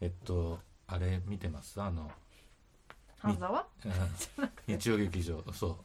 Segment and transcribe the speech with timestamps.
[0.00, 1.80] えっとあれ見てます？
[1.80, 2.10] あの
[3.18, 3.66] 半沢？
[3.84, 4.50] うん。
[4.66, 5.44] 日曜劇場。
[5.52, 5.76] そう。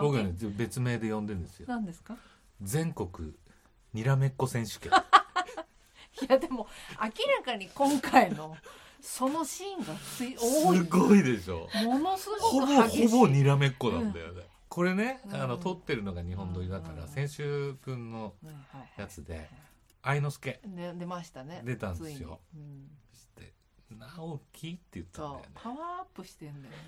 [0.00, 1.66] 僕はね別名で呼んでるんですよ。
[1.68, 2.16] 何ですか？
[2.62, 3.32] 全国
[3.92, 4.92] にらめっこ選手権。
[6.22, 6.66] いやでも
[7.00, 8.56] 明らかに今回の
[9.00, 10.78] そのシーンがつい多い。
[10.78, 11.68] すごいでしょ。
[11.84, 13.08] ものすほぼごく激しい。
[13.08, 15.34] ほぼにらめっこなんだよね、これね、うん。
[15.34, 17.08] あの撮ってるのが日本撮りだから、うん。
[17.08, 18.10] 先週くん。
[18.10, 18.34] の
[18.96, 19.48] やつで
[20.02, 20.60] 愛之助。
[20.64, 22.40] で出ましたね出たんですよ。
[22.54, 22.90] うん
[23.98, 25.46] 直樹って言ったんだよね。
[25.54, 26.78] パワーアップしてんだよね。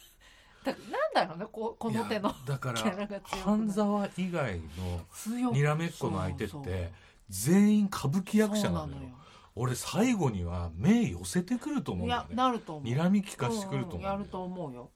[0.64, 2.80] だからなんだろうねここの手のだから
[3.24, 6.92] 半沢以外の強にらめっこの相手って
[7.30, 9.08] 全員歌舞伎役者なのよ。
[9.56, 12.34] 俺最後には目寄せてくると思うんだよね。
[12.34, 12.92] なると思う。
[12.92, 14.90] 睨み利かしてくると思うんんやると思うよ。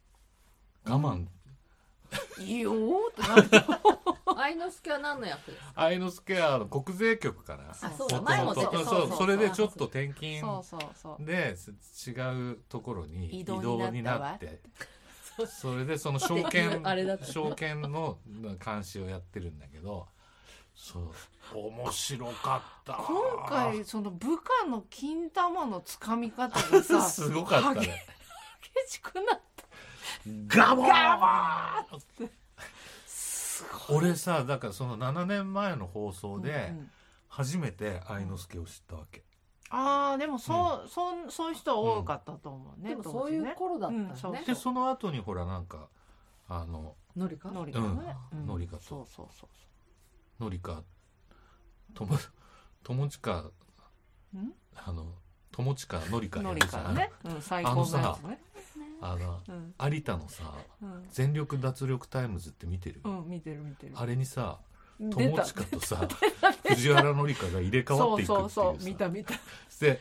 [0.85, 1.27] 我慢
[2.41, 3.49] いいよーってなる。
[4.25, 5.73] と愛之助は何の役ですか？
[5.77, 8.17] 愛之助はあの国税局からあそうだ。
[8.19, 11.25] だ前も出てそうたそうそれでちょっと転勤そうそうそう。
[11.25, 11.71] です
[12.11, 14.31] 違うところに移移動動にになったわ。
[14.31, 14.61] なって
[15.47, 17.27] それでその証券あれだった。
[17.27, 18.19] 証券の
[18.65, 20.07] 監視をやってるんだけど
[20.75, 28.05] そう面白かった今回その部下の金玉のつかみ方がさ すごかったね。
[28.87, 29.65] 激しくなった
[30.47, 30.87] ガボー！
[30.89, 31.97] ガバー！
[31.97, 32.33] って
[33.07, 36.73] すごい俺さだからその7年前の放送で
[37.29, 39.23] 初めて愛之助を知ったわけ。
[39.71, 45.89] ああでもそう、そうそういう人は多かったと思うね、でもそういう頃だったうんそうんだねでその後にほらなんか
[46.49, 48.47] あののりかノリカね、うん。
[48.47, 48.83] ノリカと。
[48.83, 49.49] そうそうそ
[50.41, 50.83] うのりか
[51.95, 52.19] 友
[52.83, 53.51] 友近。
[54.35, 54.53] うん？
[54.77, 55.07] あの
[55.53, 58.41] 友近のりかノやるじゃんリカね、うん、最高のやつね
[59.05, 59.75] あのうん。
[59.93, 63.93] 有田のさうん「全力脱力タイムズ」って見てる、うん見てる見てる。
[63.97, 64.59] あれにさ
[64.99, 66.09] 友近とさ
[66.67, 68.51] 藤原紀香が入れ替わっていくっていうさ。
[68.55, 69.35] そうそうそう見た見た。
[69.81, 70.01] で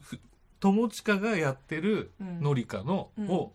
[0.00, 0.20] ふ
[0.60, 2.40] 友近がやってるうん。
[2.42, 3.28] 紀香の、うん。
[3.30, 3.52] を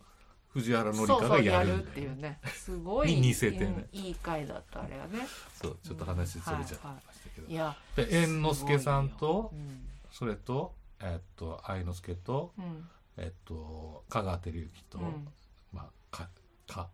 [0.48, 2.40] 藤原紀香がやるっていうね。
[2.46, 3.88] すごいに似せてね。
[3.92, 5.26] うんいい回だったあれはね。
[5.54, 9.86] そうちょっと話それちゃってましたけど、いやで猿之助さんとうん。
[10.10, 15.28] それとえっと愛之助とうんえっと香川照之と、うん。
[15.72, 16.28] まあか
[16.66, 16.88] か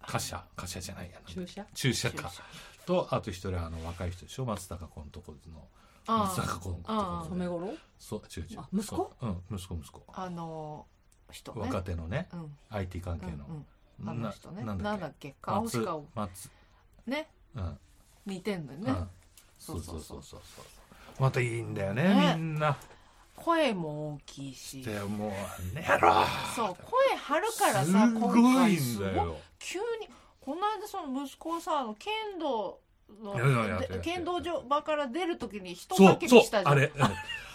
[0.00, 0.44] 貨車？
[0.56, 1.20] 貨車じゃないや。
[1.20, 2.30] な注射注射か。
[2.86, 4.44] とあと一人あの若い人でしょ？
[4.44, 5.66] 松たか子のところの
[6.06, 6.76] あ松たか子の。
[6.76, 8.60] とこそう違う違う。
[8.60, 8.96] あ息子？
[8.96, 9.26] そう。
[9.26, 10.04] うん息子息子。
[10.12, 10.86] あの
[11.30, 11.60] 人ね。
[11.62, 12.56] 若手のねうん。
[12.70, 13.66] IT 関係の、うん
[14.00, 14.08] うん。
[14.08, 14.62] あの人ね。
[14.64, 15.34] ななんだっけ？
[15.42, 16.50] 顔し松か松
[17.06, 17.28] ね？
[17.56, 17.78] うん。
[18.26, 18.90] 似てんのよね。
[18.90, 19.08] うん。
[19.58, 20.40] そうそうそうそう。
[21.18, 22.34] またいいんだよねね。
[22.36, 22.76] みんな
[23.36, 24.82] 声も大きいし。
[24.82, 26.14] でもうねやろ。
[26.54, 29.84] そう声張るからすさご今回いんすごいだよ急に
[30.40, 32.80] この間その息子はさあの剣道
[33.22, 36.72] ので剣道場から出るときに人そうそう叫びしたじゃん。
[36.72, 37.02] あれうん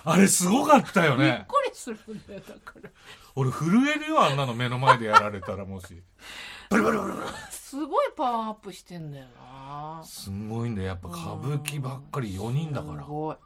[0.03, 2.89] あれすごかったよびっねくりするんだよだから。
[3.35, 6.01] 俺震えるよあんなの目の前でやられたらもし。
[6.69, 7.27] ブルブルブルブル。
[7.51, 10.01] すごいパワーアップしてんだよな。
[10.03, 10.87] すごいんだよ。
[10.87, 13.03] やっぱ歌舞伎ばっかり4人だから。
[13.03, 13.35] すごい。
[13.35, 13.41] 勢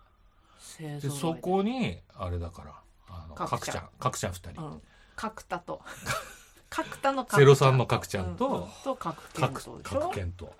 [0.80, 2.74] でそこにあれだから
[3.08, 3.90] あの角ちゃん。
[4.00, 4.82] 角ちゃん角ちゃん2人、うん。
[5.16, 5.82] 角田と。
[6.70, 10.00] 角田のゼロ三の角ちゃんとううと角健角とでしょ？
[10.00, 10.54] 角健と。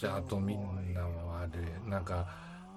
[0.00, 1.50] であとみんな悪
[1.86, 2.26] いなんか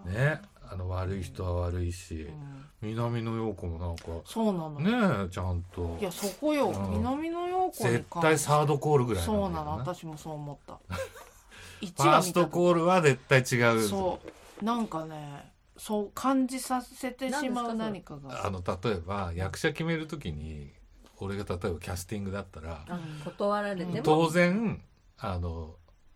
[0.05, 2.65] ねあの悪い人は悪いしうん。
[2.81, 5.97] 南野陽子もなんかそうなのねえちゃんと。
[5.99, 6.91] いやそこよ、うん。
[6.99, 9.77] 南野陽子に絶対サードコールぐらいそうなの。
[9.77, 10.77] 私もそう思った。
[11.81, 13.87] 一ファーストコールは絶対違う。
[13.87, 14.19] そ
[14.61, 14.65] う。
[14.65, 18.45] なんかねそう感じさせてしまう何何かが。
[18.45, 20.71] あの例えば役者決める時に
[21.17, 24.01] 俺が例えばキャスティングだったらあ断られても？
[24.03, 24.81] 当然
[25.17, 25.75] あの、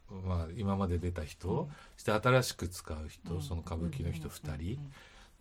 [0.10, 1.70] まあ、今まで出た人、うん。
[1.98, 3.42] して新しく使う人、うん。
[3.42, 4.80] その歌舞伎の人2人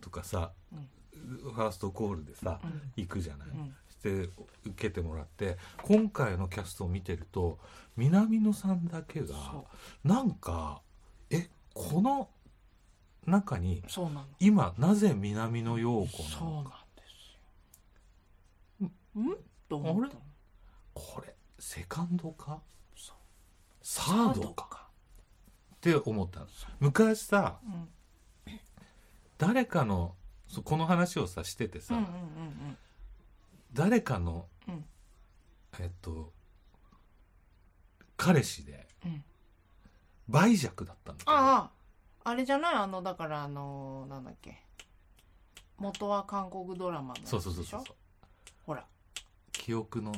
[0.01, 0.87] とかさ、うん。
[1.15, 2.81] ファーストコールでさ、うん。
[2.95, 3.75] 行くじゃない、うん。
[3.89, 4.29] して
[4.65, 7.59] 受けてもらって今回のキャストを見てると
[7.95, 9.65] 南野さんだけがそ
[10.03, 10.81] なんか
[11.29, 12.29] えこの
[13.25, 18.87] 中にうそうなの今なぜ南野陽子そうなのかです。
[19.15, 19.37] よん？
[19.69, 20.21] と思ったの？
[20.93, 22.61] これセカンドか？
[23.81, 24.87] サードか？
[25.75, 27.89] って思ったんです昔さうん。
[29.37, 30.15] 誰かの
[30.63, 32.77] この話をさしててさ、うんうんうん
[33.73, 34.85] 誰かの、うん。
[35.79, 36.31] えっと
[38.17, 39.11] 彼氏でうん。
[39.11, 39.23] うん
[40.29, 41.69] 梅弱だったんだけど
[42.23, 42.75] あああれじゃない？
[42.75, 44.61] あのだからあのなんだっけ？
[45.77, 47.39] 元は韓国ドラマのやつでしょ？
[47.41, 47.95] そうそうそうそう
[48.65, 48.85] ほら。
[49.51, 50.13] 記憶の。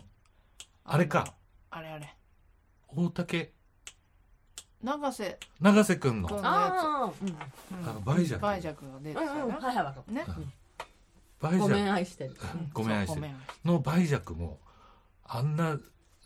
[0.84, 1.26] あれか。
[1.26, 1.34] の
[1.72, 2.16] あれあれ。
[2.88, 3.54] 大竹。
[4.84, 5.40] 永瀬。
[5.62, 6.28] 永瀬君の。
[6.30, 7.90] 君ああうん。
[7.90, 10.26] あの梅弱梅弱が出てたようんうんうんねはいはいわかったね。
[10.28, 10.36] うん。
[10.36, 10.52] ごめん。
[11.40, 12.36] バイジャ愛してる。
[12.74, 13.22] ごめん愛してる。
[13.22, 13.36] そうご
[13.68, 14.60] めんのバイジャクも
[15.24, 15.80] あんな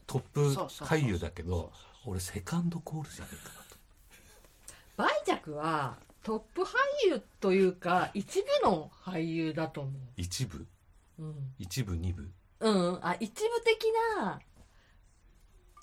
[0.06, 0.88] トップそうそう。
[0.88, 1.72] 俳優だけど
[2.06, 3.59] 俺セカンドコールじゃねえか
[5.00, 6.66] なとバイジャクはトップ俳
[7.08, 10.68] 優というか一部の俳優だと思一部？
[11.20, 11.36] ううん。
[11.58, 12.30] 一部二部？
[12.60, 13.86] うん、あ一部的
[14.20, 14.40] な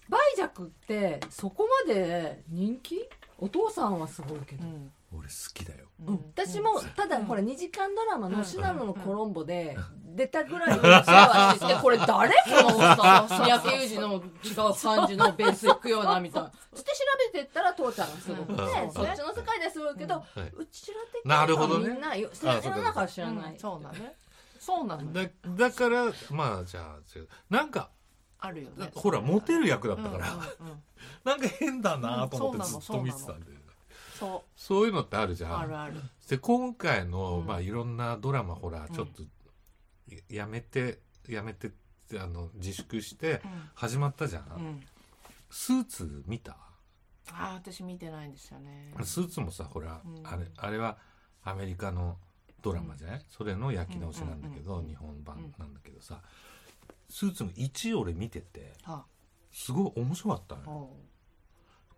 [0.08, 3.08] バイジャクってそこまで人気？
[3.38, 4.92] お父さんはすごいけど、うん。
[5.12, 6.14] 俺好きだようん。
[6.34, 7.26] 私もただうん。
[7.26, 8.44] これ2時間ドラマの「うん。
[8.44, 9.76] シナノのコロンボ」で
[10.14, 14.74] 出たぐらい世話しててこれ誰このおっさん三宅裕二の違う。
[14.80, 16.52] 感じのベースいくようなみたいな。
[16.72, 16.98] そして調
[17.32, 18.92] べてったら父ちゃんがすごくて、うん。
[18.92, 20.52] そっちの世界ですごいけど、はい。
[20.56, 21.88] うちら的なるほどね。
[21.90, 23.58] みんなよ世の中は知らない、うん。
[23.58, 24.16] そうだね。
[24.58, 26.96] そうなのだだからまあじゃあ
[27.48, 27.90] なんか
[28.38, 28.90] あるよね。
[28.94, 30.82] ほらモテる役だったから、うんうんうん。
[31.24, 33.46] なんか変だなと思ってうんずっと見てたんだ
[34.22, 35.58] よねそそういうのってあるじうゃん。
[35.58, 36.00] あるある。
[36.28, 37.46] で今回の、うん。
[37.46, 39.22] まあいろんなドラマほらうんちょっと
[40.08, 41.72] ややめてやめて
[42.18, 43.70] あの自粛してうん。
[43.74, 44.80] 始まったじゃん、うん。
[45.50, 46.56] スーツ見た？
[47.32, 48.94] ああ私見てないんですよね。
[49.02, 50.26] スーツもさほら、うん。
[50.26, 50.98] あれあれは
[51.42, 52.18] アメリカの
[52.62, 56.20] ドラマじゃない、それの焼き直しなんだけど、日本版なんだけどさ
[57.08, 59.04] スーツの1俺見ててあ。
[59.52, 60.90] すごい面白かったのよ。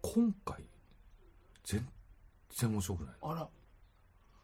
[0.00, 0.64] 今回
[1.64, 1.86] 全
[2.60, 3.14] 然面白くない。
[3.22, 3.48] あら。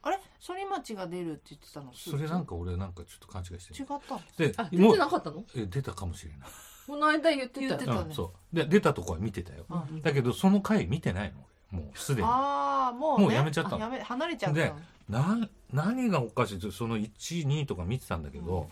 [0.03, 0.21] あれ？
[0.41, 1.93] 反町が出るって言ってたの？
[1.95, 3.85] それなんか俺なんかちょっと勘違いしてる。
[3.85, 5.45] 違ったであ出もうてなかったの？
[5.57, 6.49] え出たかもしれない。
[6.87, 8.01] この間言ってたってたね。
[8.09, 8.57] うん、そう。
[8.57, 10.03] で出たとこは見てたよ、うん。
[10.03, 11.39] だけどその回見てないの
[11.73, 12.29] 俺もうすでに。
[12.31, 13.25] ああもうね。
[13.25, 13.77] もうやめちゃったの。
[13.77, 14.73] あやめ離れちゃったで
[15.09, 18.67] のな何がおかしいってその12とか見てたんだけど、うん。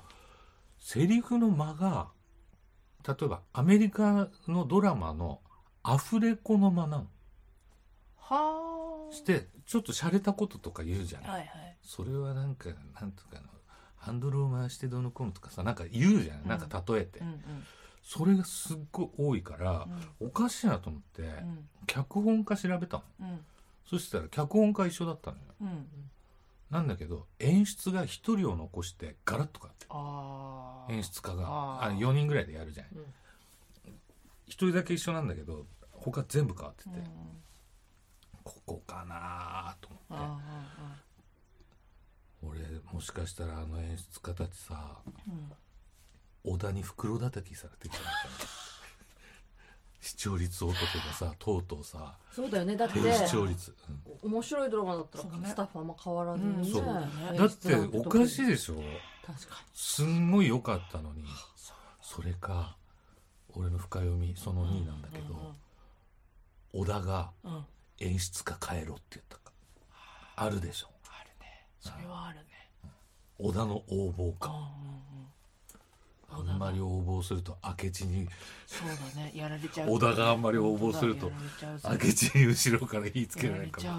[0.78, 2.08] セリフの間が
[3.08, 5.40] 例えばアメリカのドラマの
[5.82, 7.06] アフレコの間なの。
[8.18, 11.76] はあしてちょっと洒落たこととか言うじゃない、はいはい。
[11.82, 12.70] それはなんか
[13.00, 13.42] なんとかの
[13.96, 16.48] ハンドルを回してどうのこうのとかさなんか言うじゃない、うん。
[16.48, 17.40] なんか例えて、うんうん。
[18.02, 19.86] それがすっごい多いから、
[20.18, 21.68] おかしいなと思って、うん。
[21.86, 23.04] 脚本家調べたの。
[23.20, 23.40] うん。
[23.86, 25.42] そしたら脚本家一緒だったのよ。
[25.60, 25.86] うん。
[26.70, 29.74] なんだけど演出が一人を残してガラッと変わ
[30.86, 31.44] って演出家が。
[31.46, 31.86] あー。
[31.88, 32.86] あ4人ぐらいでやるじゃん。
[32.96, 33.04] うん。
[34.46, 36.90] 一人だけ一緒なんだけど他全部変わってて、
[39.04, 40.40] なと思あっ
[42.40, 42.58] て俺
[42.92, 45.52] もしかしたらあの演出家たちさあうん
[46.44, 48.62] 小田に袋叩きされてきたのかな
[50.00, 50.84] 視聴率男が
[51.14, 52.76] さとうとうさそうだよね。
[52.76, 53.72] だって低視聴率、
[54.22, 54.32] うん。
[54.32, 55.48] 面白いドラマだったらね。
[55.48, 56.84] スタッフあんま変わらずにそう。
[56.84, 57.38] だね。
[57.38, 58.74] だっておかしいいでしょ。
[59.24, 61.24] 確かすんごい良かったのに。
[62.00, 62.76] それか
[63.54, 65.54] 俺の深読みその2なんだけど、
[66.72, 67.56] 小田がうんうん。
[67.58, 67.64] うん
[68.02, 69.52] 演出家変えろって言ったか。
[70.36, 70.88] あるでしょ。
[71.08, 71.66] あるね。
[71.80, 72.44] それはあるね。
[73.38, 74.50] 小田の横暴か。
[74.50, 74.92] うん
[76.34, 78.26] あんまり横暴すると明智に
[78.66, 79.32] そうだね。
[79.34, 79.90] やられちゃう。
[79.90, 81.30] 小田があんまり横暴すると
[81.84, 83.98] 明智に後ろから火つけやられるから。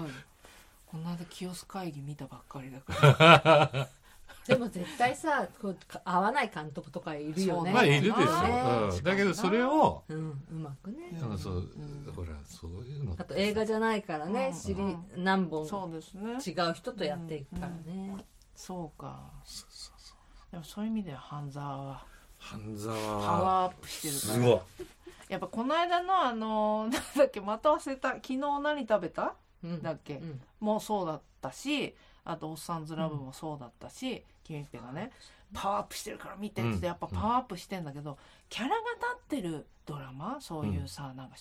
[0.86, 3.88] この間清須会議見たばっかりだから
[4.46, 7.72] でも絶対さこう合わない監督とかいるよね。
[7.72, 11.10] まあいるでしょ、うん、だけどそれをうんうまくね。
[11.12, 14.60] なんかそう、うんほらそういうのあと映画じゃないからね、うん。
[14.60, 15.04] 知りうん。
[15.24, 16.32] 何本そうですね。
[16.46, 18.16] 違う人とやっていくからね、
[18.54, 19.30] そうか。
[19.44, 20.52] そうそうそう。
[20.52, 21.18] でもそういう意味では。
[21.18, 22.04] 半沢は
[22.38, 24.34] 半沢パはワーアップしてるから。
[24.34, 24.86] すごい。
[25.30, 28.10] やっぱこの間のあの なんだっけまた忘れた。
[28.16, 29.34] 昨日何食べた？
[29.64, 29.82] うん。
[29.82, 30.16] だっけ？
[30.16, 30.40] うん。
[30.60, 35.10] もうそうだったしあと「おっさんずラブ」もそうだったし、君っぺがね
[35.54, 36.84] パワーアップしてるから見てってうん。
[36.84, 38.82] やっぱパワーアップしてんだけど、キャラが立
[39.16, 41.36] ってるドラマそういうさ、なんか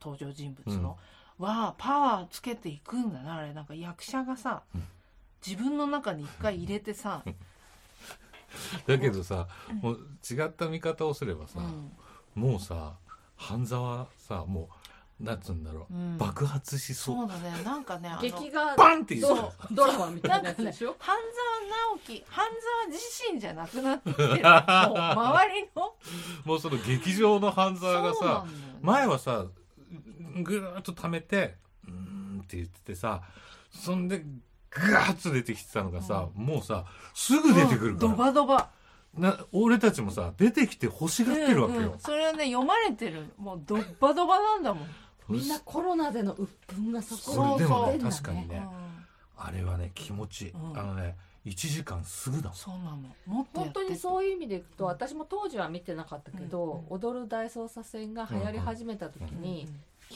[0.00, 0.96] 登場人物の、
[1.38, 3.52] はパワーつけていくんだなあれ。
[3.52, 4.84] なんか役者がさ、うん。
[5.46, 7.22] 自分の中に一回入れてさ、
[8.86, 9.48] だけどさ
[9.82, 11.92] もう違った見方をすればさ、うん。
[12.34, 12.94] もうさ
[13.36, 14.68] 半沢さもう
[15.18, 16.18] なんつうんだろう、うん。
[16.18, 17.16] 爆発しそう。
[17.16, 17.62] そうだね。
[17.64, 19.22] なんかねあの劇画バンっていう。
[19.22, 20.94] ドドラマみたないなやつでしょ？
[20.98, 24.28] 半沢直樹半沢自身じゃなくなってきてる。
[24.28, 25.94] もう周りの。
[26.44, 28.52] もうその劇場の半沢がさね。
[28.82, 29.46] 前はさ
[30.42, 31.56] ぐーっと溜めて
[31.86, 31.92] うー
[32.38, 33.22] んって言っててさ
[33.70, 34.22] そんで
[34.70, 38.68] ガーッと出てきてたのがさ、もうさすぐ出てくるかドら、バドバ。
[39.14, 41.80] な俺たちもさ出てきて欲しがってるわけよ。
[41.80, 43.32] うんうん、それはね読まれてる。
[43.38, 44.88] もうドッバドバなんだもん、
[45.28, 48.66] みんなコロナでの鬱憤がそそこれでもね出んだ確かにね
[49.36, 50.78] あれはね気持ちいい、うん。
[50.78, 52.54] あのね1時間すぐだもん。
[52.54, 52.96] そうなの。
[53.24, 59.68] もっとや本当にそういう意味でいくと私も当時は見てなかったけど、うん踊る大捜査線が流行り始めた時に、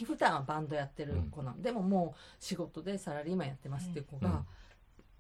[0.05, 4.43] 普段はバンドやってる子なの、でももう仕事でサラリーマンやってますっていう子が、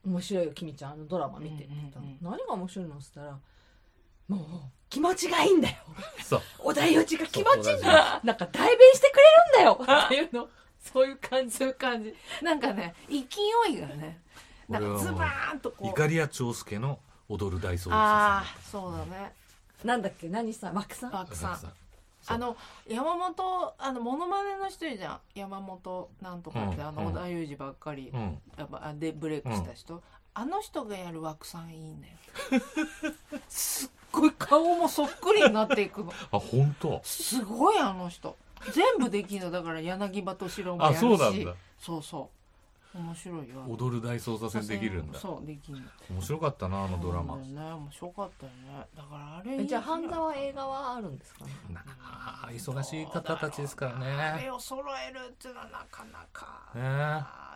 [0.04, 0.12] うん。
[0.12, 0.92] 面白いよ君ちゃん。
[0.92, 3.38] あのドラマ見て」って言ったの、何が面白いの?」っつったら
[4.26, 5.76] 「もう気持ちがいいんだよ。
[6.23, 6.42] そう。
[6.64, 9.16] 織田裕二が気持ちいいんだよなんか代弁してく
[9.62, 10.49] れるんだよ」 っていうの？
[10.80, 11.56] そういう感じ。
[11.56, 12.14] そういう感じ。
[12.42, 13.16] なんかね勢
[13.73, 14.20] いがね
[14.68, 15.88] なんかズバーンとこう。
[15.88, 19.32] 怒りや長介の踊る大捜ああそうだね。
[19.85, 20.28] なんだっけ？
[20.28, 20.75] 何さん？
[20.75, 21.12] 枠さん？
[21.12, 21.73] 枠さん。
[22.26, 22.56] あの
[22.87, 25.20] 山本あのモノマネの人いるじゃん。
[25.35, 28.38] 山本なんとかって、うんあの織田裕二ばっかり、うん。
[28.59, 30.02] やっぱあでブレイクした人、
[30.35, 32.12] あの人がやる枠さんいいんだよ
[33.49, 36.12] すっごい顔もそっくりになっていくの。
[36.33, 37.00] あ本当？
[37.05, 38.37] すごいあの人。
[38.73, 39.50] 全部できるの。
[39.50, 41.00] だから柳葉敏郎もやあるし。
[41.00, 41.55] そうなんだ。
[41.79, 42.39] そうそう
[42.92, 43.64] 面白いよ。
[43.68, 45.18] 踊る大捜査線できるんだ。
[45.20, 45.78] そうできる。
[46.11, 47.37] 面白かったなあのドラマ。
[47.37, 48.87] ね面白かったよね。
[48.97, 51.44] だからあれえじゃあ半沢映画はあるんですか？
[51.44, 54.06] ねなあ忙しい方たちですからね。
[54.06, 56.73] あれを揃えるっていうのはなかなか、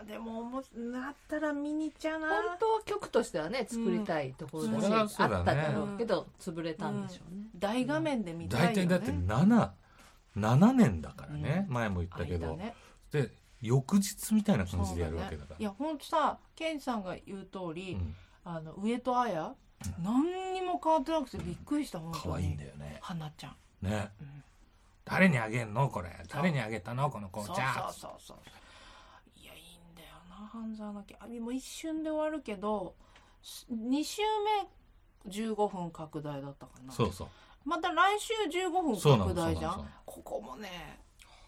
[0.05, 0.13] ね。
[0.13, 2.29] でもおもなったら見に行っちゃうな。
[2.29, 4.83] 本当は曲としてはね作りたいところだし、うん。
[4.83, 8.73] それはあそうだねっただろうけど潰れたんでしょうね、大画面で見たいよ、ね。
[8.73, 9.71] 大体だって7
[10.37, 12.75] 7年だからね、前も言ったけど、間ね。
[13.11, 13.31] で
[13.61, 15.57] 翌日みたいな感じでやるわけだから。
[15.57, 15.57] ね。
[15.61, 18.15] いやほんとさケンジさんが言う通り、うん。
[18.47, 19.57] あの上戸彩、
[20.03, 22.99] 何にも変わってなくてびっくりした本当に可愛いんだよね。
[23.01, 24.11] 花ちゃん、ね。
[24.21, 24.45] うん。
[25.07, 25.89] 誰にあげんの？
[25.89, 26.11] これ。
[26.29, 27.11] 誰にあげたの？
[27.11, 28.37] この紅そう茶そうそうそう。
[29.41, 32.95] いやいいんだよな半沢なきあもう一瞬で終わるけど
[33.73, 34.21] 2週
[35.25, 36.93] 目15分拡大だったかな。
[36.93, 37.29] そうそう。
[37.65, 39.89] また来週15そうなの分拡大じゃん。
[40.05, 40.99] ここもね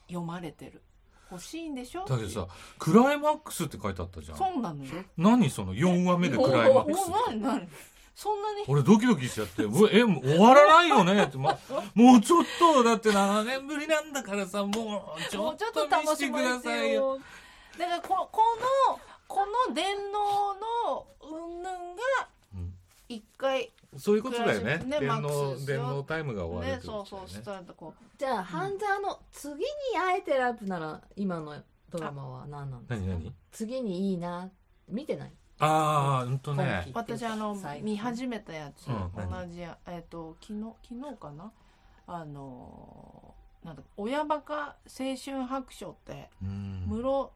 [0.09, 0.83] 読まれてる
[1.30, 2.04] 欲しいんでしょ？
[2.04, 2.47] だけどさ
[2.78, 4.38] クライマックスって書いてあったじゃん。
[4.38, 4.90] そうなのよ。
[5.16, 7.68] 何その4話目でクライマックスお何何
[8.14, 8.64] そんなに？
[8.68, 11.59] 俺ドキドキしちゃって「うわえもう終わらないよね」って、ま、
[11.95, 14.71] もうちょっとだって7年ぶりなんだからさも
[15.18, 17.16] うちょっとと見せてまださいよ。
[17.16, 17.18] よ。
[17.78, 18.42] だからここ
[18.88, 21.78] のこの電脳の云々
[22.21, 22.73] がうん。
[23.09, 24.79] 一回そういうことだよね。
[24.79, 26.83] ね電脳電脳タイムが終わるね。
[26.85, 27.95] そうそうとだよねしたらこ。
[28.19, 29.62] じゃあ半沢の次に
[29.99, 31.55] あえて選ぶなら今の
[31.91, 33.07] ドラマは何なんですか？
[33.07, 33.33] 何何？
[33.53, 34.50] 次にいいな
[34.88, 35.33] 見てない？
[35.59, 39.47] ああうんとねう私あの見始めたやつ、うん何？
[39.49, 41.50] 同じやえっ、と昨日昨日かな？
[42.07, 46.85] あのーなんだ親バカ青春白書ってうん。
[46.87, 47.33] 室剛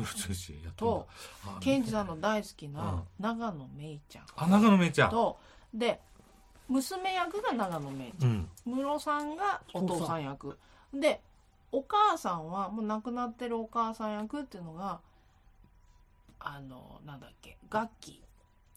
[0.00, 1.06] ムロツヨシやと
[1.46, 4.24] あ健二さんの大好きな長野めいちゃん。
[4.36, 5.10] あ長野めいちゃん。
[5.10, 5.38] と
[5.74, 6.00] で
[6.68, 8.30] 娘役が長野めいちゃん。
[8.66, 8.76] うん。
[8.76, 10.58] ムロさんがお父さん役。
[10.92, 11.20] で
[11.72, 15.00] お母さんはもう亡くなってるお母さん役っていうのが
[16.40, 18.20] あのなんだっけ楽器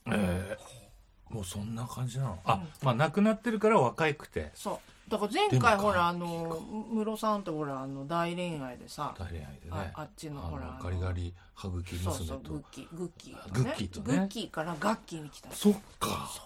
[0.07, 0.92] えー
[1.33, 2.39] もうそんな感じなの？
[2.45, 2.67] あうん。
[2.83, 4.51] まあ亡くなってるから若いくて。
[4.53, 5.11] そう。
[5.11, 9.91] だから前回ほらあのムロさんとほらあの大恋愛でさ大恋愛であね。
[9.95, 12.27] あっちのあほらのガリガリ歯茎そう娘と。
[12.27, 14.05] そうグッキーグッキーグッキーとね。
[14.05, 16.29] グッキーから楽器に来たそっか。
[16.33, 16.45] そう。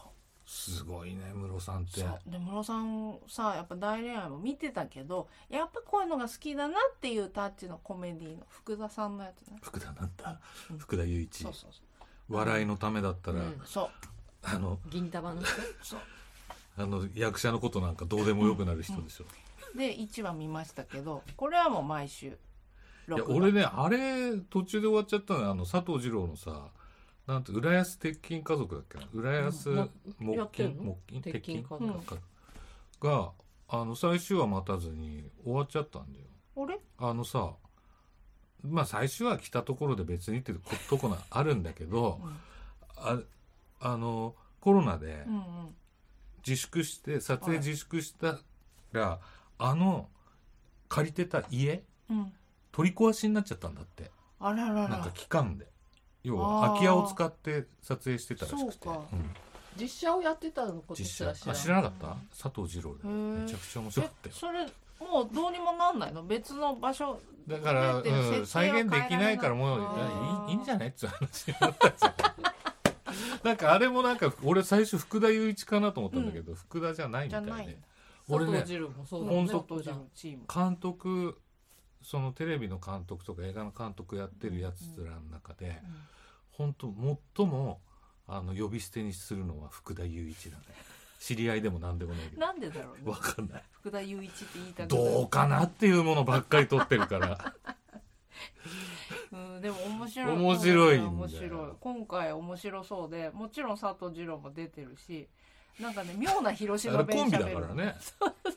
[0.50, 2.00] すごいねムロさんって。
[2.00, 2.20] そう。
[2.26, 9.58] でムロさんさやっぱ大恋愛も見てたけどやっぱこういうのが好きだなっていうタッチのコメディの福田さんのやつね。
[9.62, 10.40] 福田なんだ。
[10.72, 10.78] うん。
[10.78, 11.44] 福田雄一。
[11.44, 11.72] そうそう。
[12.30, 13.40] 笑いのためだったら。
[13.40, 13.90] うんそう
[14.50, 15.52] あの銀玉の人？
[15.84, 16.00] そう。
[16.78, 19.26] あの役者のことなんかどうでもよくなる人でしょ。
[19.78, 22.32] で1話見ましたけどこれはもう毎週い
[23.12, 25.52] や俺ねあれ途中で終わっちゃったのよ。
[25.52, 26.68] あの佐藤二郎のさ
[27.28, 29.06] なんて浦安鉄筋家族だっけな？
[29.14, 29.90] 浦安うん。
[30.20, 30.98] 木やってんの？
[31.08, 31.84] 金木金鉄筋家族。
[31.84, 32.02] うん
[33.00, 33.32] が
[33.70, 36.26] あの最終話待たずに終わっちゃったんだよ。
[36.66, 36.80] あれ？
[36.98, 37.52] あのさ
[38.64, 40.52] まあ最終話来たところで別にって
[40.90, 42.20] ところあるんだけど
[42.96, 43.20] あ
[43.80, 45.26] あのコロナで
[46.46, 48.40] 自粛して撮影自粛した
[48.92, 49.20] ら、
[49.58, 50.10] あの
[50.90, 52.18] 借りてた家うん。
[52.18, 52.34] うん
[52.70, 54.12] 取り壊しになっちゃったんだって。
[54.40, 54.88] あららら。
[54.88, 55.66] なんか期間で。
[56.22, 58.88] 要は空き家を使って撮影してたらしくて。
[59.82, 62.16] 実写をやってたのことすら知ら知らなかった？
[62.40, 63.08] 佐藤二郎で。
[63.08, 64.66] めちゃくちゃ面白かったよえそれ
[65.10, 66.24] もうどうにもなんないの？
[66.24, 69.82] 別の場所だから、うん、再現できないからもうい。
[69.82, 70.90] いやいいんじゃない？
[70.90, 72.14] っていう話になったじゃん
[73.48, 77.48] なんかあれもなんか俺最初福田雄一かなと思ったんだけど、福田じゃないみたいで。
[77.48, 77.78] じゃない。
[78.30, 79.36] 俺ね佐藤二郎もそうだね。
[79.36, 80.44] ほんと当時のチーム。
[80.54, 81.40] 監督
[82.02, 85.82] そのテレビの監督とか映画の監督やってるやつらの中で、
[86.52, 86.94] 本当
[87.36, 87.80] 最も
[88.28, 90.64] あの呼び捨てにするのは福田雄一だね。
[91.20, 92.42] 知り合いでも何でもないけど。
[92.42, 93.12] なんでだろうね。
[93.12, 93.64] わかんない。
[93.72, 97.54] 福田雄一って言いたくどうかなっていうものばっかり撮ってるから
[99.32, 100.36] うん、でも面白い。
[100.36, 101.10] 面白いんだよ。
[101.10, 101.72] 面白い。
[101.80, 105.28] 今回面白そうでもちろん佐藤二郎も出てるし
[105.80, 107.96] なんかね妙な広あ島弁れコンビだからね。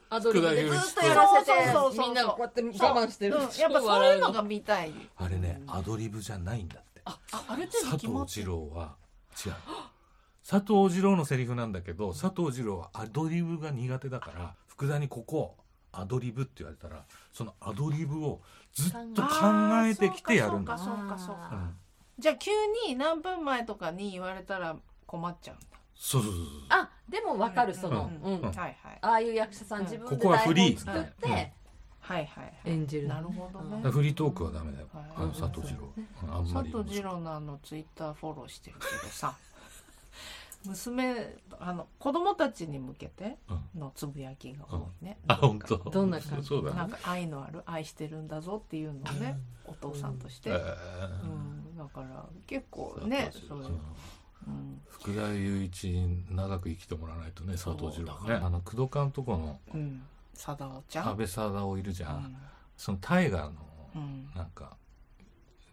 [0.08, 1.44] アドリブでずっと福田やらせて。
[1.44, 2.06] そうそうそうそう。
[2.06, 3.36] みんながこうやって我慢してる。
[3.36, 4.92] うん、やっぱそういうのが見たい。
[5.16, 7.02] あれねアドリブじゃないんだって。
[7.04, 8.96] ああある程度佐藤二郎は
[9.46, 9.52] 違う。
[10.48, 15.56] 佐藤二郎のセリフなんだけど佐藤二郎はアドリブが苦手だから福田にここ
[15.92, 18.40] アドリブって言われたらそのアドリブを
[18.74, 19.28] ずっと考
[19.84, 20.74] えてきてやるんだ。
[20.74, 21.76] あそうかそうかそうかうん。
[22.18, 22.50] じゃあ急
[22.88, 25.64] に何分前とかに言われたら困っちゃうんだ。
[25.94, 28.34] そうそうそうそうあでもわかるその、ううん。
[28.34, 28.42] んうん。
[28.42, 28.76] はいはい。
[29.02, 30.84] ああいう役者さんうん自分でここはフリー。
[30.86, 31.32] 台本作って、うん。
[31.32, 31.46] はい
[32.00, 32.54] はいはい。
[32.64, 33.08] 演じる。
[33.08, 33.90] なるほどね。
[33.90, 36.34] フリートークはダメだよ、はいあの佐藤二郎、うん。
[36.34, 39.36] あんまり佐藤二郎のあのツイッターフォローしてるけどさ
[40.66, 43.80] 娘あの子供たちに向けてうん。
[43.80, 45.76] のつぶやきが多いね、あ本当。
[45.78, 46.62] どんな感じ？
[46.62, 53.66] なんか愛のある愛してるんだぞっていうのをねお父さんとして、えうん、だから結構ねーそういう、
[54.48, 54.80] うん。
[54.88, 58.34] 福田雄一に長く生きてもらわないとね佐藤二郎ね。
[58.34, 60.02] あの工藤監督のうん、
[60.34, 61.08] 貞夫ちゃん？
[61.08, 62.36] 安倍貞夫いるじゃん、うん。
[62.76, 63.52] その大河の
[63.96, 64.30] うん。
[64.34, 64.76] なんか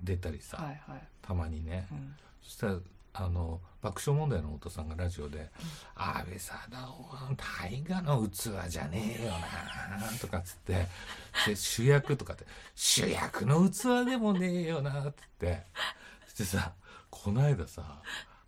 [0.01, 2.15] 出たりさ、はいはい、たまにね、うん。
[2.43, 2.77] そしたら
[3.19, 5.49] あの爆笑問題の太田さんがラジオで
[5.95, 10.87] 「安倍貞夫は大河の器じゃねえよな」とかっつって
[11.47, 12.45] で主役とかって
[12.75, 15.65] 「主役の器でもねえよな」って言って。
[16.27, 16.73] そしてさ
[17.09, 18.01] この間さ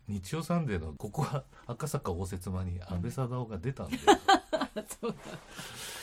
[0.06, 4.02] 日曜サンデーのここは赤坂応接間に安倍貞夫が出たんだよ。
[5.00, 5.14] そう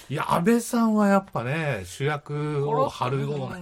[0.09, 3.57] いや安倍さんはやっぱね主役を張るような。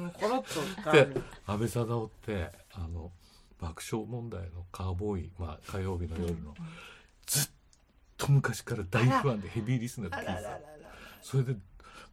[1.47, 3.11] 安倍貞夫ってあの
[3.59, 6.53] 爆笑問題のカーボーイ、まあ、火曜日の夜の、
[7.25, 7.49] ずっ
[8.17, 10.59] と昔から大ファンでヘビーリスナーで聞いてた。
[11.21, 11.55] それで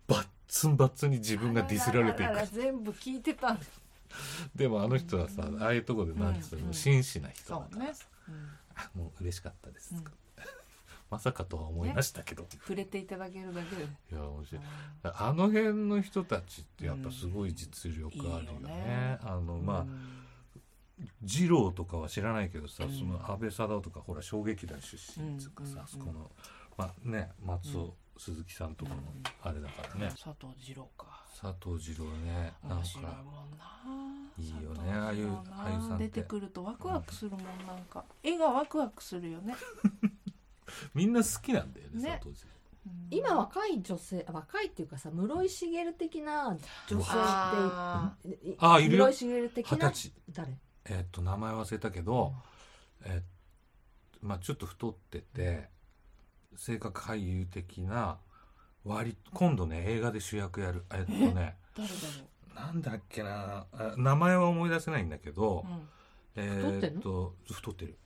[0.07, 2.47] バッツンバッツンに自分がディスられていく。
[2.55, 3.57] 全部聞いてた
[4.55, 7.95] でもあの人はさああいうとこでなんていううんの真摯な人だから。
[7.95, 8.35] さ、、うん。
[8.75, 10.05] あもう嬉しかったです、うん。
[11.11, 13.85] まさかとは思いましたけど、触れていただけるだけで。
[13.85, 14.63] いや面白い。
[15.03, 18.71] あの辺の人たちってやっぱすごい実力あるよね,、うん。
[18.71, 19.19] いいよね。
[19.23, 20.22] あのまあ、うん
[21.23, 22.93] 二郎とかは知らないけどさ、うん。
[22.93, 26.31] その安倍貞夫とかほら衝撃団出身っていうかさ、うんうんあそこの、
[26.77, 28.97] まあね、松尾、鈴木さんとかの
[29.43, 31.23] あれだからね、佐藤二郎か。
[31.41, 33.23] 佐藤二郎ねなん面白いもんか
[33.59, 34.33] な。
[34.39, 36.05] いいよねああいう俳優さんって。
[36.05, 38.05] 出てくるとワクワクするもんなんか。
[38.23, 39.55] 絵がワクワクするよね。
[40.95, 42.21] みんな好きなんだよねね。
[42.23, 42.53] 佐藤二郎。
[42.87, 43.09] うん。
[43.11, 48.17] 今若い女性若いっていうかさ室井茂的な女性ってあ。
[48.25, 49.13] いあいるよ。
[49.13, 49.89] 室井茂的な？
[49.89, 50.13] 二十歳。
[50.31, 50.59] 誰？
[50.89, 52.33] えっと名前忘れたけど、
[53.05, 53.25] えっ
[54.23, 55.69] まあちょっと太ってて
[56.57, 58.19] 性格俳優的な
[58.85, 60.85] 割今度ね映画で主役やる。
[60.93, 61.95] えっとね誰だ
[62.55, 65.65] ろなんだっけなあ名前は思い出せないんだけど
[66.37, 66.83] う、、うん。
[66.83, 67.97] えっと太ってる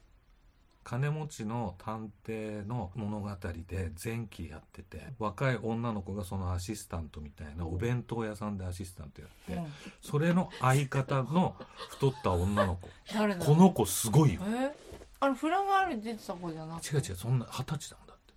[0.86, 3.28] 金持ちの探偵の物語
[3.66, 9.72] で前期やってて若い女の子がそのアシスタントみたいなお弁当屋さんでアシスタントやって、うん。
[10.00, 11.56] それの相方の
[11.90, 12.88] 太った女の子。
[13.44, 14.42] この子すごいよ。
[14.46, 14.72] え？
[15.18, 16.96] あれフラガールに出てた子じゃなくて？
[16.96, 18.34] 違う違うそんな二十歳なんだって。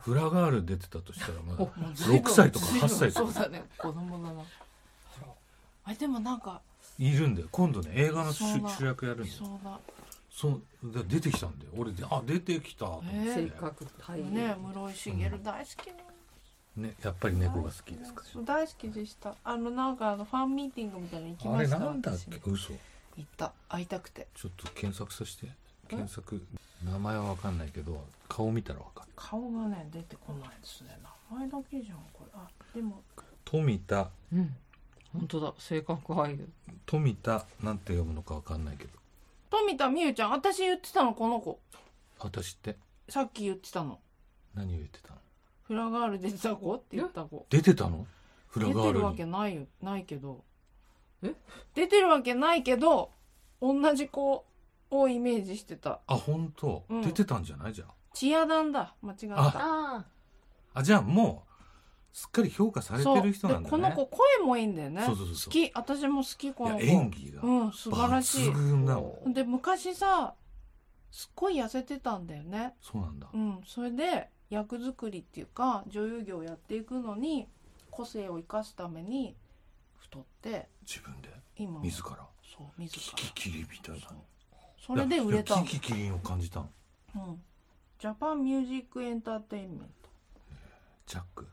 [0.00, 3.32] フラガール出てたとしたらまだ もう随分6歳とか随分8歳とか。
[3.34, 4.42] そうだね子供だな。
[5.84, 6.62] あでもなんか
[6.98, 7.48] いるんだよ。
[7.52, 8.46] 今度ね映画の主
[8.82, 9.38] 役やるんだよ。
[9.38, 9.78] そうだ
[10.30, 11.72] そうだ出てきたんだよ。
[11.76, 13.20] 俺であ出てきたと思って、え。
[13.20, 19.34] ー性格俳優ね室井茂大好きなのねやっぱり猫が好きですか大好きでした。
[19.42, 22.40] あのなんかあのファンミーティングみたいなの行きあれましたなんだっ私け？
[22.50, 22.72] 嘘。
[23.16, 23.52] 行った。
[23.68, 24.28] 会いたくて。
[24.34, 25.52] ちょっと検索させて。
[25.88, 26.40] 検索。
[26.84, 29.10] 名前は分かんないけど顔見たら分かる。
[29.16, 30.96] 顔がね出てこないですね。
[31.30, 32.30] 名前だけじゃんこれ。
[32.34, 33.02] あでも。
[33.44, 34.08] 富田。
[34.32, 34.56] うん。
[35.12, 35.52] 本当だ。
[35.58, 36.48] 性格俳優
[36.86, 38.90] 富田なんて読むのか分かんないけど
[39.50, 41.60] 富田美優ちゃん私言ってたのこの子。
[42.20, 42.76] 私って？
[43.08, 43.98] さっき言ってたの。
[44.54, 45.16] 何を言ってたの？
[45.64, 47.46] フラガール出てた子って言った子。
[47.50, 48.06] 出てたの？
[48.46, 48.94] フラ出ガールに。
[48.94, 49.62] てるわけないよ。
[49.82, 50.44] ないけど。
[51.22, 51.34] え？
[51.74, 53.10] 出てるわけないけど
[53.60, 54.46] 同じ子
[54.90, 56.00] をイメージしてた。
[56.06, 57.02] あ本当、うん。
[57.02, 57.74] 出てたんじゃない？
[57.74, 58.94] じゃんチアダンだ。
[59.02, 59.34] 間違った。
[59.36, 60.04] あ。
[60.74, 61.49] あじゃあもう
[62.12, 63.70] すっかり評価されてる人なんだね。
[63.70, 65.02] この子声もいいんだよね。
[65.06, 65.70] そうそうそう好き。
[65.74, 66.82] 私も好きこの子。
[66.82, 67.42] 演技が。
[67.42, 69.32] うん素晴らしい。
[69.32, 70.34] で昔さ
[71.10, 72.74] すっごい痩せてたんだよね。
[72.80, 73.60] そうなんだ、うん。
[73.66, 77.48] それで役作りっていうか女優業をやっていくのに
[77.90, 79.36] 個性を生かすために
[79.98, 81.28] 太って自分で？
[81.56, 81.82] 今は。
[81.82, 82.16] 自ら？
[82.42, 83.16] そう自キら。
[83.16, 84.00] キキリンみたいな
[84.84, 86.70] それで売れたキキキリンを感じたの。
[87.14, 87.42] うん。
[87.98, 90.08] ジャパンミュージックエンターテインメント。
[91.06, 91.46] ジャック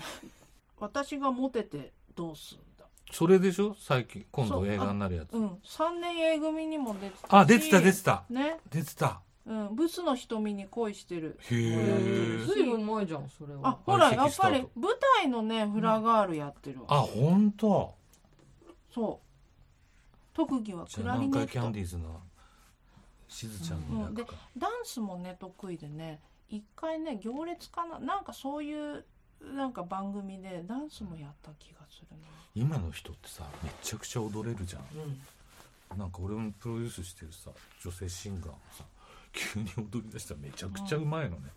[0.78, 2.84] 私がモテてどうすんだ？
[3.10, 3.74] それでしょ？
[3.78, 5.32] 最近今度映画になるやつ。
[5.32, 5.48] うん。
[5.64, 8.24] 3年 A 組にも出てたしあ出てた出てた。
[8.30, 8.58] ね。
[8.70, 9.20] 出てた。
[9.46, 9.74] うん。
[9.74, 11.38] ブスの瞳に恋してる。
[11.50, 13.68] へえずいぶん前じゃんそれは。
[13.68, 17.94] あほらやっぱり舞台のねフラガールやってるわ、あ本当？
[18.94, 19.26] そう。
[20.34, 22.20] 特技はクラリあ南海キャネットンディーズの
[23.28, 27.98] しずちゃんの役か、ダンスもね得意でね一回ね行列かな。
[27.98, 29.04] なんかそういう
[29.40, 32.06] なんか番組でダンスもやった気がする
[32.54, 34.82] 今の人ってさめちゃくちゃ踊れるじゃん。
[34.82, 34.88] な、
[35.94, 35.98] うん。
[35.98, 37.50] なんか俺もプロデュースしてるさ
[37.82, 38.84] 女性シンガーもさ
[39.32, 41.50] 急に踊り出したらめちゃくちゃうまいのね。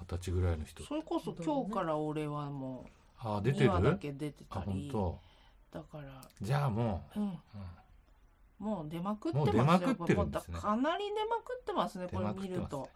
[0.00, 0.82] 二十歳ぐらいの人。
[0.84, 2.86] それこそ今日から俺はも
[3.24, 4.88] うあ出てる？2話だけ出てたり。
[4.90, 5.18] 当。
[5.72, 6.04] だから
[6.40, 7.22] じゃあもうん。
[7.22, 7.38] う、うん。
[8.66, 10.58] もう出まくってますもう出まくってるんですね。
[10.58, 12.88] かなり出まくってますねこれ見ると、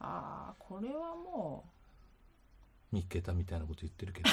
[0.00, 1.64] ああこれはも
[2.92, 4.30] 三桁みたいなこと言ってるけど。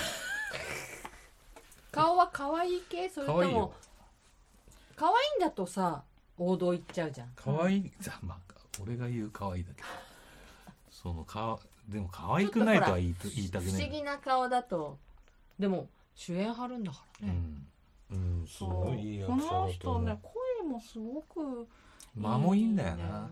[1.92, 3.10] 顔は可愛い系？
[3.10, 3.60] それと可愛いよ。
[3.60, 3.74] も
[4.96, 6.04] 可愛いんだとさ
[6.38, 7.30] 王道行っちゃうじゃん。
[7.36, 8.38] 可愛いじゃあまあ
[8.82, 9.82] 俺が言う可愛いだけ。
[9.82, 9.88] ど
[10.92, 13.50] そのかでも可愛くないとは言い言い。
[13.50, 14.98] たく不思ない議な顔だと。
[15.58, 17.36] でも主演張るんだからね、
[18.12, 18.68] うん、うん、すう。
[18.68, 20.06] ごいいい役こ者だとの人思う。
[20.06, 21.68] ね声もすごく
[22.16, 23.20] 間もいいんだよいいんだよな。
[23.20, 23.30] な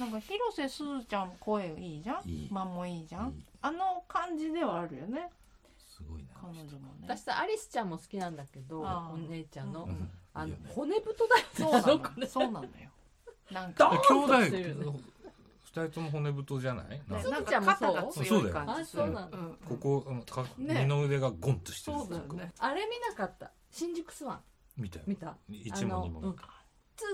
[0.00, 2.28] なんか広瀬すずちゃん声いいじゃん？
[2.28, 2.48] いい。
[2.52, 3.30] 間もいいじゃうん、ん？
[3.30, 5.30] いいあの感じではあるよね。
[5.78, 7.06] すごいな彼女もね。
[7.08, 9.90] 私さアリスちゃんも好きなんだけどあーお姉ちゃんの、うん。
[9.90, 10.70] うんあのいいよね。
[10.74, 12.26] 骨太だよねそうなのあの子ね。
[12.26, 12.64] そうなの。
[12.64, 12.70] よ。
[13.50, 14.68] なんドかーンと兄弟してる。
[14.68, 15.00] よね
[15.64, 17.02] 二人とも骨太じゃない？
[17.08, 18.84] なんかすずなんちゃんもそうか肩が強い感じ。
[18.86, 19.26] するそうだよ。
[19.26, 20.74] あそうなうんここうんかね。
[20.82, 21.98] 二の腕がゴンとしてる。
[21.98, 22.52] そうだよね。
[22.58, 23.50] あれ見なかった。
[23.70, 24.40] 新宿スワン。
[24.76, 25.04] 見たよ。
[25.08, 25.36] 見た。
[25.50, 26.20] 一も二も。
[26.20, 26.42] 見た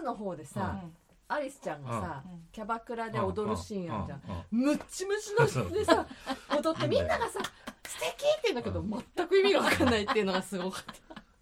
[0.03, 0.97] 2の方でさ、うん
[1.29, 2.41] アリスちゃんがさ、うん。
[2.53, 4.61] キャバクラで踊るシーンあるじゃん、うん。
[4.61, 4.67] うん。
[4.67, 6.07] ムッチムチの人でさ
[6.51, 7.41] 踊ってみんながさ
[7.89, 10.95] 「素敵って言うんだけど、う全く意味が分かんないっていうのがすごかった。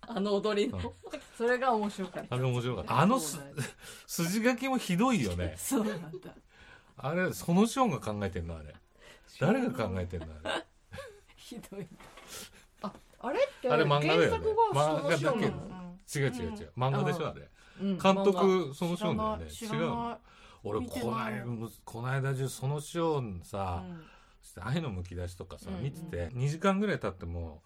[0.15, 0.93] あの踊りの、うん。
[1.37, 2.35] それが面白かった。
[2.35, 3.01] あれ面白かった。
[3.01, 3.39] あのす
[4.07, 5.55] 筋書きもひどいよね。
[5.57, 6.35] そうなんだ。
[6.99, 8.75] あれそのショーンが考えてんのあれ。
[9.41, 10.67] 誰が考えてんのあれ。
[11.37, 11.87] ひどい
[13.25, 14.49] あれってあれ漫画だよね。
[14.73, 15.25] 漫画だけ？
[15.25, 16.31] なの違う違う。
[16.31, 17.41] 違う漫画でしょあれ。
[17.41, 17.49] うん
[17.81, 19.45] 監漫督そのショーンだよね。
[19.51, 20.19] 違うの。
[20.65, 21.33] 俺こない。
[21.35, 21.45] ない
[21.85, 24.65] この間中そのショーン画さうん。
[24.65, 25.83] 愛のむき出しとかさうんうん。
[25.83, 27.63] 見てて2時間ぐらい経っても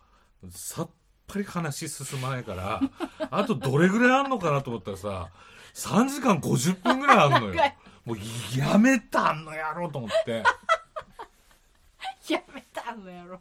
[0.51, 0.91] さっ
[1.27, 2.81] ぱり話進まないから
[3.31, 5.31] あとどれぐらいあんのかなと思ったらさ
[5.75, 7.63] 3時間50分ぐらいあんのよ。
[8.05, 8.19] もう
[8.57, 10.45] やめたんのやろうと思って。
[12.33, 13.41] やめたのやろ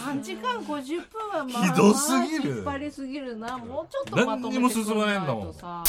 [0.00, 2.62] 3時間50分はまあひどすぎる。
[2.62, 3.58] まあ引っ張りすぎるな。
[3.58, 5.52] もうちょっとまとめて何にも進まないんだもん。
[5.52, 5.84] は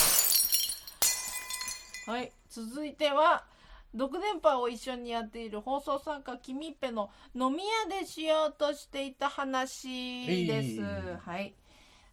[2.21, 2.31] い。
[2.49, 3.45] 続いては
[3.93, 10.81] 独電波を一緒にやっている放送参加キミッペの飲み屋でしようとしていた話です、えい。
[10.81, 11.55] はい。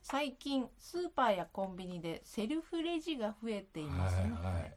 [0.03, 4.75] 最近スーパーやコンビニでセルフレジが増えていますね、はいはい。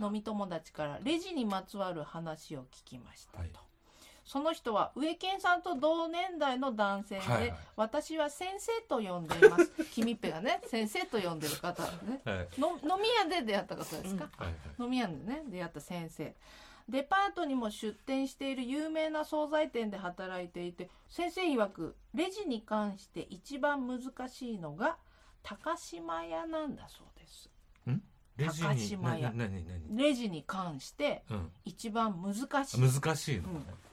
[0.00, 3.50] 飲み友達からレジにまつわる話を聞きましたと、はい
[4.30, 7.54] その人は植健さんと同年代の男性で、はいはい。
[7.74, 9.72] 私は先生と呼んでいます。
[9.90, 11.82] 君っぺがね先生と呼んでる方。
[11.82, 12.36] ねはい。
[12.36, 16.32] はいの飲み屋で出会った方ですか、はい飲み屋でね出会った先生。
[16.88, 24.96] デパートにも出店している有名な惣菜店で働いていて先生曰くレジに関して一番難しいのが
[25.42, 27.50] 高島屋なんだそうです。
[28.36, 29.34] レジ高に島屋。
[29.90, 31.52] レジに関してうん。
[31.64, 32.80] 一番難しい。
[32.80, 33.89] 難しいのね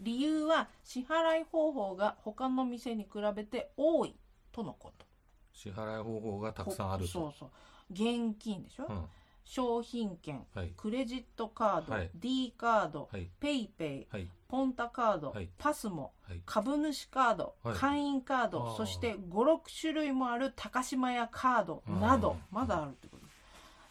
[0.00, 4.16] 理由は支払い方法が他の店に比べて多い
[4.52, 5.06] とのこと。
[5.52, 7.10] 支払い方法がたくさんあると。
[7.10, 7.50] そうそう。
[7.92, 9.04] 現金でしょ、うん。
[9.44, 10.72] 商品券はい。
[10.76, 12.10] クレジットカード、はい。
[12.14, 13.28] D カード、はい。
[13.40, 14.28] PayPay はい。
[14.48, 15.48] ポンタカード、はい。
[15.58, 16.42] パスモはい。
[16.46, 17.74] 株主カード、はい。
[17.74, 23.26] 会員カードそして56種類もある高島屋カードなどうんまだあるってこと。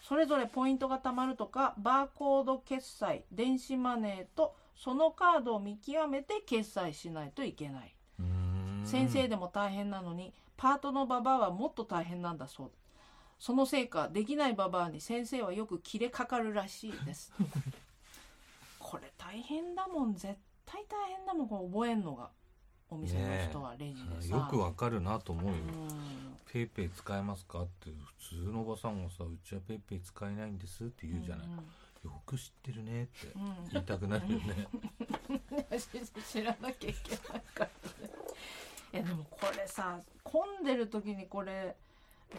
[0.02, 7.93] それぞれポイントが貯まるとかバーコード決済電子マネーとそのカードを見極めて決済しないといけない。
[8.85, 12.71] 先生でも大変なのにパートのババアはもっと大変なんだそう。
[13.37, 17.33] そのせいかできないババアに先生はよく切れかかるらしいです。
[18.79, 20.13] これ大変だもん。
[20.15, 21.47] 絶対大変だもん。
[21.49, 22.29] これ覚えんのが
[22.89, 25.57] お店の人はレジでさ、よくわかるなと思うよ。
[25.57, 26.37] うん。
[26.51, 27.91] PayPay 使えますかって
[28.29, 31.47] 普通のおばさんがさうちは PayPay 使えないんですって言うじゃない、
[32.03, 33.41] よく知ってるねってうん。
[33.41, 34.67] うん言いたくなるよね。
[36.31, 37.71] 知らなきゃいけないからね
[38.93, 41.75] いやでもこれさ混んでる時にこれ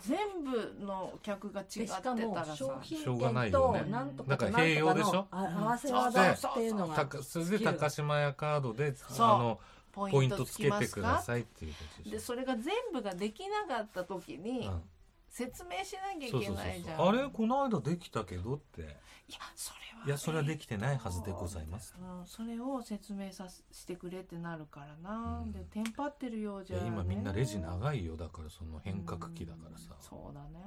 [0.02, 2.56] 全部の客が違ってたらさ。
[2.56, 3.80] 商品しょうがない券よね。
[3.80, 5.26] となんとかだからとなんとか併用でしょ？
[5.30, 9.60] 合わせ技っていうのがそれで高島屋カードであの
[9.92, 12.10] ポポイントつけてくださいっていうことでしょ。
[12.12, 14.82] でそれが全部ができなかった時に、うん
[15.30, 17.08] 説明しなきゃいけないじゃん。
[17.08, 17.28] あれ？
[17.28, 18.82] この間できたけどって。
[18.82, 18.84] い
[19.32, 21.94] やそれはいやそれはできてないはずでございます。
[21.96, 25.52] うん、それを説明させしてくれってなるからな、うん。
[25.52, 28.16] でテンパってるよういじゃ、ね、や今みんなレジ長いよ。
[28.16, 29.90] だからその変革期だからさ。
[29.90, 30.58] うんそうだね。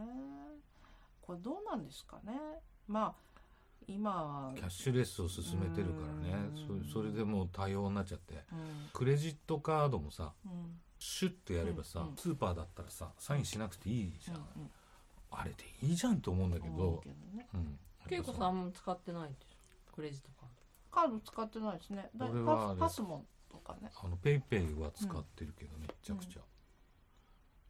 [1.22, 2.40] これどうなんですかね。
[2.88, 3.14] まあ
[3.86, 4.54] 今は。
[4.56, 6.34] キャッシュレスを進めてるからね。
[6.70, 6.84] うん。
[6.86, 8.36] そそれでもう多様になっちゃって。
[8.36, 8.90] うん。
[8.94, 12.16] クレジットカードもさうんシュッとやればさ、うんうん。
[12.16, 14.70] スーパーだったらさサインしなくていいじゃん、うんうん。
[15.32, 17.02] あれでいいじゃんと思うんだけど。
[17.04, 17.48] けどね。
[17.54, 17.80] うん。
[18.10, 19.96] 恵子さんも使ってないでしょ？
[19.96, 20.50] クレジットカー
[20.92, 22.10] カード使ってないですね。
[22.16, 23.92] だ俺はあれパパスモンとかね。
[24.02, 26.42] あの PayPay は使ってるけど、めっちゃくちゃ、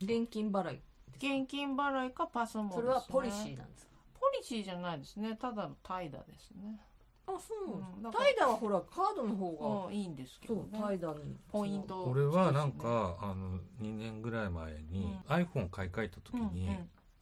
[0.01, 0.81] ド現金払い
[1.17, 3.91] 現金払いかパスモンです、ね、それはポリシーなんですか？
[4.19, 5.35] ポリシーじゃないですね。
[5.35, 6.79] ただの怠惰ですね
[7.25, 8.11] あそう。
[8.11, 9.87] 怠惰はほらカードの方が。
[9.87, 10.69] うんいいんですけそどね。
[10.73, 11.37] う怠惰に。
[11.51, 12.03] ポイント。
[12.03, 16.53] 俺はなんか、あの2年ぐらい前に、う iPhone 買い替えた時うんうん。
[16.53, 16.69] に、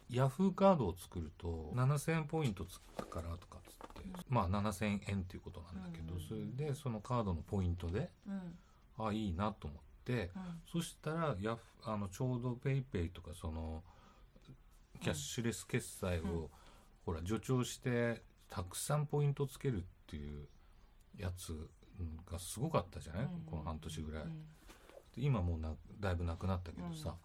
[0.09, 6.27] ヤフーカードを作ると7000ポイントつくからとかっつって、まあ7000円っていうことなんだけど、うんうん。
[6.27, 8.57] それでそのカードのポイントでうん。
[9.07, 10.61] あいいなと思ってうん。
[10.71, 13.83] そしたらヤフあのちょうどペイペイとかその
[15.01, 16.47] キャッシュレス決済を、うん。
[17.05, 20.47] ほら助長してたくさんポイントつけるっていう
[21.17, 21.69] やつ
[22.29, 23.29] がすごかったじゃない、うん。
[23.49, 24.29] この半年ぐらい、うん。
[24.29, 24.43] で
[25.15, 27.15] 今もうなだいぶなくなったけどさ、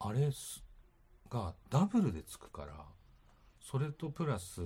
[0.00, 0.64] あれす
[1.30, 2.72] がダブルでつくから
[3.60, 4.60] それとプラス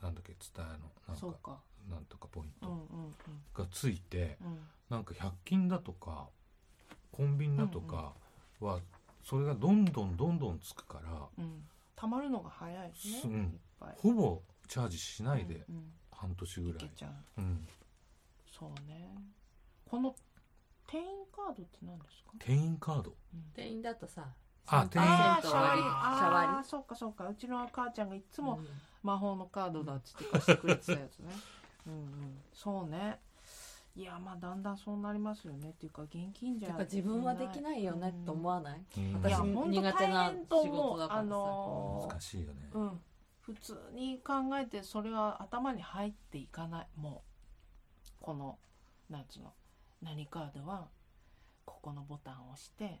[0.00, 1.58] なんだっけ伝えのなんか
[1.90, 3.14] なんとかポインうんうん
[3.54, 4.46] トがついて、うん。
[4.46, 4.58] うん
[4.88, 6.26] なんか100均だとか
[7.12, 8.12] コンビニだとか
[8.58, 8.80] は
[9.22, 11.62] それがどんどんどんどんつくからうん。
[11.94, 12.92] たまるのが早いね、
[13.24, 13.60] うん。
[13.98, 15.92] ほぼチャージしないでうんうん。
[16.12, 16.86] 半年ぐらい。
[16.86, 17.40] いけ、ちゃう。
[17.40, 17.66] うん、
[18.46, 19.10] そうね。
[19.88, 20.14] この
[20.86, 22.30] 店員カードって何ですか？
[22.38, 23.14] 店員カード。
[23.54, 24.26] 店員だとさ
[24.66, 25.80] あ店員ああ3%シャワリ。
[25.82, 27.26] シャワあそうかそうか。
[27.28, 28.60] うちの母ちゃんがいつリも
[29.02, 31.32] 魔法のカードだっつって貸してくれてたやつね。
[31.88, 32.40] うんうん。
[32.52, 33.18] そうね。
[33.96, 35.70] いやまあだんだんそうなりますよね。
[35.70, 38.84] っていうか現金じゃだから自分はできないよねと思わない？
[38.98, 39.14] うん。
[39.22, 41.24] 私苦手な仕事だからさ。
[41.24, 43.00] のー難しいよね、うん
[43.54, 46.86] 普通に考えてそれは頭に入っていかない。
[46.96, 47.22] も
[48.04, 48.58] うこの
[49.08, 49.52] なんつうの
[50.02, 50.88] 何カードは
[51.64, 53.00] ここのボタンを押して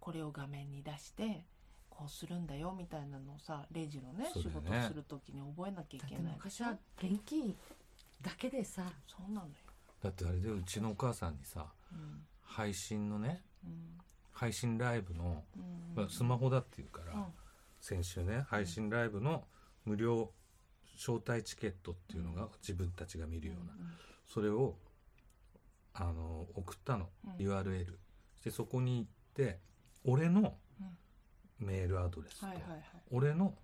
[0.00, 1.44] これを画面に出して
[1.88, 4.80] こうするんだよみたいなのをさレジのね仕そうだよね。
[4.82, 7.56] 事する時に覚えなきゃいだってけない昔は現金
[8.22, 8.82] だけでさ。
[9.06, 9.52] そうなのよ、
[10.02, 12.26] だってあれでうちのお母さんにさうん。
[12.42, 13.98] 配信のねうん。
[14.32, 15.94] 配信ライブの、うん。
[15.94, 17.24] まあスマホだっていうから、うん。
[17.80, 19.44] 先週ね配信ライブの
[19.86, 20.30] 無料
[20.98, 23.72] 招待チケットっていうのが自分たちが見るような、
[24.26, 24.76] それを
[25.94, 27.46] あの送ったの、うん。
[27.46, 27.86] URL
[28.44, 29.58] でそこに行って
[30.04, 30.54] 俺の
[31.58, 32.46] メールアドレスと、
[33.10, 33.54] 俺の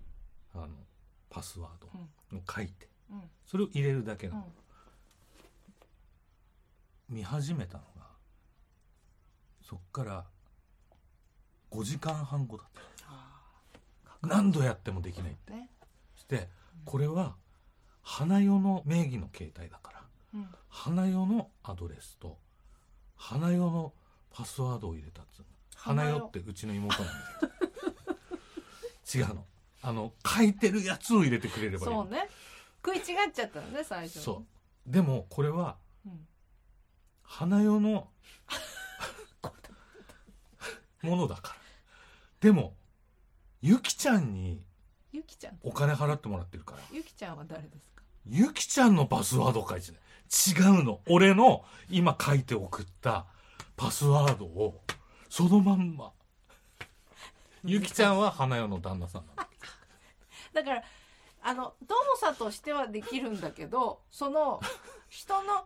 [0.53, 0.69] あの
[1.29, 1.87] パスワード
[2.37, 3.21] を書いてうん。
[3.45, 4.45] それを入れるだけなの、
[7.09, 7.15] うん。
[7.15, 8.07] 見始めたのが
[9.61, 10.25] そっから
[11.71, 13.05] 5時間半後だった。
[13.07, 15.31] あ何度やってもできない。
[15.31, 15.53] って
[16.27, 16.49] て
[16.85, 17.35] これは
[18.01, 20.03] 花代の名義の携帯だから。
[20.35, 22.39] うん花代のアドレスと
[23.15, 23.93] 花代の
[24.31, 25.47] パスワードを入れたっつうの。
[25.75, 27.19] 花代ってうちの妹なんだ
[29.13, 29.25] けど。
[29.25, 29.45] 違うの。
[29.83, 32.03] あの書いてるやつを入れてくれればいいの。
[32.03, 32.27] そうね。
[32.83, 34.23] 食い違っちゃったのね最初に。
[34.23, 34.43] そ
[34.87, 34.91] う。
[34.91, 36.27] でもこれはうん。
[37.21, 37.79] 花代の
[41.03, 41.55] ものだから。
[42.39, 42.75] でも
[43.61, 44.65] ゆきちゃんに
[45.13, 45.59] ゆきちゃん。
[45.61, 46.79] お金払ってもらってるから。
[46.91, 48.01] ゆきちゃんは誰ですか？
[48.27, 50.01] ゆきちゃんのパスワードを書いてない
[50.75, 50.99] 違うの。
[51.07, 53.25] 俺の今書いて送った
[53.77, 54.81] パスワードを
[55.29, 56.11] そのまんま。
[57.63, 59.47] ゆきちゃんは花代の旦那さんなの。
[60.53, 60.83] だから
[61.43, 64.59] あの動作としてはできるんだけどその
[65.09, 65.65] 人の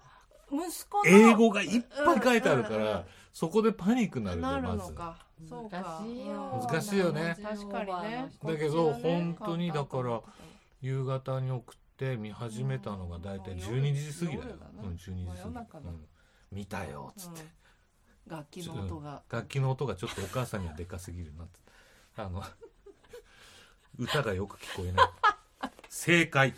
[0.51, 3.03] 息子の英語がいっぱい書いてあるから、うんうんうん。
[3.33, 5.25] そこでパニックになるなるよまずのか。
[5.47, 5.77] そうか。
[5.79, 6.67] 難しいよ。
[6.69, 7.35] 難しいよね。
[7.41, 8.31] 確かにね。
[8.43, 10.21] だけど本当にだから
[10.81, 14.49] 夕方に送って見始めたのが大体12時過ぎだよ。
[14.49, 14.83] 夜だな。
[14.83, 16.05] うん、12時真過ぎ、うん。
[16.51, 17.41] 見たよっつって、
[18.27, 18.37] うん。
[18.37, 19.21] 楽器の音が。
[19.29, 21.59] 楽器の音がちょっとお母さんにはでかすぎるなって。
[22.15, 22.41] あの
[23.99, 25.07] 歌がよく聞こえない。
[25.89, 26.53] 正解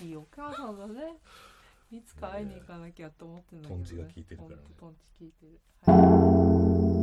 [0.00, 1.16] いいお母さんだね
[1.90, 4.56] いつか会いに行かなきゃと思ってんだけど、ね、トンチが効いてるからね。
[4.56, 6.95] ンチ効いてる、はい